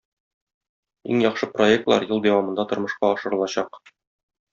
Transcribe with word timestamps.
Иң 1.15 1.19
яхшы 1.25 1.49
проектлар 1.57 2.05
ел 2.07 2.21
дәвамында 2.23 2.65
тормышка 2.73 3.11
ашырылачак. 3.17 3.83